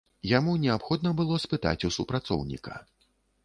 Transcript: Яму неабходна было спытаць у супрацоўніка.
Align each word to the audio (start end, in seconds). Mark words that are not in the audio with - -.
Яму 0.29 0.55
неабходна 0.63 1.11
было 1.21 1.39
спытаць 1.45 1.85
у 1.91 1.95
супрацоўніка. 2.01 2.73